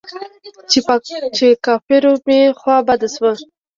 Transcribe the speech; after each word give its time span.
چې 0.69 0.79
پر 0.87 0.99
کفارو 1.65 2.13
مې 2.25 2.39
خوا 2.59 2.77
بده 2.87 3.07
سوه. 3.15 3.31